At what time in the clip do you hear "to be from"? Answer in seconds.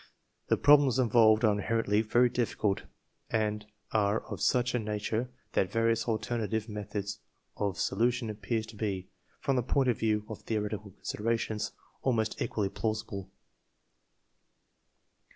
8.63-9.57